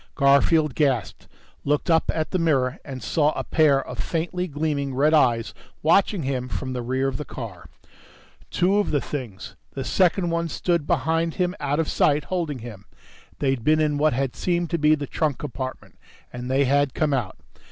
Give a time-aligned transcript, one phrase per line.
[0.15, 1.27] Garfield gasped,
[1.63, 6.23] looked up at the mirror and saw a pair of faintly gleaming red eyes watching
[6.23, 7.67] him from the rear of the car.
[8.49, 9.55] Two of the things...
[9.73, 12.85] the second one stood behind him out of sight, holding him.
[13.37, 15.99] They'd been in what had seemed to be the trunk compartment.
[16.33, 17.37] And they had come out.